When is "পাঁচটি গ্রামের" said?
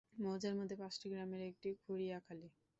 0.81-1.41